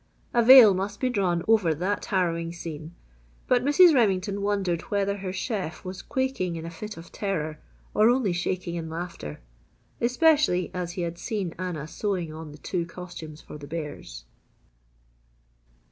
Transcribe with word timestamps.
A 0.33 0.41
veil 0.41 0.73
must 0.73 0.99
be 0.99 1.11
drawn 1.11 1.43
over 1.47 1.75
that 1.75 2.05
harrowing 2.05 2.51
scene, 2.53 2.95
but 3.47 3.63
Mrs. 3.63 3.93
Remington 3.93 4.41
wondered 4.41 4.81
whether 4.89 5.17
her 5.17 5.31
chef 5.31 5.85
was 5.85 6.01
quaking 6.01 6.55
in 6.55 6.65
a 6.65 6.71
fit 6.71 6.97
of 6.97 7.11
terror 7.11 7.59
or 7.93 8.09
only 8.09 8.33
shaking 8.33 8.73
in 8.73 8.89
laughter 8.89 9.41
especially 10.01 10.71
as 10.73 10.93
he 10.93 11.03
had 11.03 11.19
seen 11.19 11.53
Anna 11.59 11.87
sewing 11.87 12.33
on 12.33 12.51
the 12.51 12.57
two 12.57 12.83
costumes 12.87 13.41
for 13.41 13.59
the 13.59 13.67
bears. 13.67 14.23